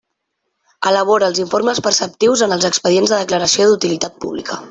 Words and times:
Elabora 0.91 1.27
els 1.31 1.41
informes 1.43 1.81
preceptius 1.89 2.43
en 2.47 2.57
els 2.57 2.67
expedients 2.71 3.13
de 3.15 3.23
declaració 3.23 3.69
d'utilitat 3.73 4.21
pública. 4.27 4.59